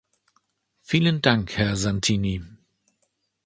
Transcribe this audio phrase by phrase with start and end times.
[0.81, 2.43] Vielen Dank, Herr Santini.